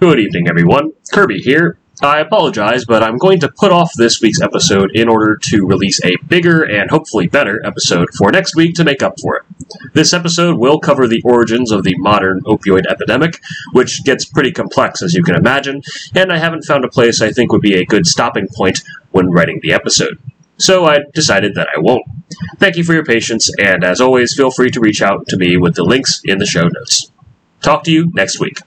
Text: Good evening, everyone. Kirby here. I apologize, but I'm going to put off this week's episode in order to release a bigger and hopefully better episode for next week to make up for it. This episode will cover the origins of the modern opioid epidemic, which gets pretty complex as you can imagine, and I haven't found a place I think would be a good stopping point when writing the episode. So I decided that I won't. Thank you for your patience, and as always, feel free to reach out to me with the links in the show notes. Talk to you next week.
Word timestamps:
Good 0.00 0.18
evening, 0.18 0.48
everyone. 0.48 0.92
Kirby 1.12 1.40
here. 1.40 1.76
I 2.00 2.20
apologize, 2.20 2.86
but 2.86 3.02
I'm 3.02 3.18
going 3.18 3.38
to 3.40 3.50
put 3.50 3.70
off 3.70 3.92
this 3.92 4.18
week's 4.22 4.40
episode 4.40 4.92
in 4.96 5.10
order 5.10 5.38
to 5.50 5.66
release 5.66 6.02
a 6.02 6.16
bigger 6.26 6.62
and 6.62 6.90
hopefully 6.90 7.26
better 7.26 7.60
episode 7.66 8.08
for 8.16 8.32
next 8.32 8.56
week 8.56 8.74
to 8.76 8.84
make 8.84 9.02
up 9.02 9.20
for 9.20 9.36
it. 9.36 9.42
This 9.92 10.14
episode 10.14 10.56
will 10.56 10.80
cover 10.80 11.06
the 11.06 11.20
origins 11.22 11.70
of 11.70 11.84
the 11.84 11.98
modern 11.98 12.40
opioid 12.44 12.86
epidemic, 12.86 13.42
which 13.74 14.02
gets 14.02 14.24
pretty 14.24 14.52
complex 14.52 15.02
as 15.02 15.12
you 15.12 15.22
can 15.22 15.34
imagine, 15.34 15.82
and 16.14 16.32
I 16.32 16.38
haven't 16.38 16.64
found 16.64 16.86
a 16.86 16.88
place 16.88 17.20
I 17.20 17.30
think 17.30 17.52
would 17.52 17.60
be 17.60 17.76
a 17.76 17.84
good 17.84 18.06
stopping 18.06 18.48
point 18.56 18.80
when 19.10 19.30
writing 19.30 19.60
the 19.62 19.74
episode. 19.74 20.18
So 20.56 20.86
I 20.86 21.00
decided 21.12 21.56
that 21.56 21.68
I 21.76 21.78
won't. 21.78 22.06
Thank 22.56 22.76
you 22.76 22.84
for 22.84 22.94
your 22.94 23.04
patience, 23.04 23.50
and 23.58 23.84
as 23.84 24.00
always, 24.00 24.34
feel 24.34 24.50
free 24.50 24.70
to 24.70 24.80
reach 24.80 25.02
out 25.02 25.28
to 25.28 25.36
me 25.36 25.58
with 25.58 25.74
the 25.74 25.84
links 25.84 26.22
in 26.24 26.38
the 26.38 26.46
show 26.46 26.68
notes. 26.68 27.12
Talk 27.60 27.84
to 27.84 27.92
you 27.92 28.10
next 28.14 28.40
week. 28.40 28.60